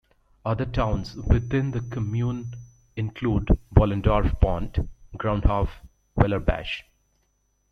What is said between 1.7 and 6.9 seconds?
commune include Bollendorf-Pont, Grundhof, Weilerbach.